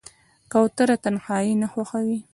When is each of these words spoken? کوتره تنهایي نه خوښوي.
کوتره 0.51 0.95
تنهایي 1.03 1.53
نه 1.61 1.67
خوښوي. 1.71 2.19